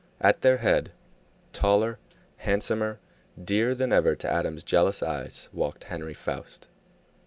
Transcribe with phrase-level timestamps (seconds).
[0.19, 0.93] At their head,
[1.53, 1.99] taller,
[2.37, 2.97] handsomer,
[3.39, 6.65] dearer than ever to Adam's jealous eyes, walked Henry Foust.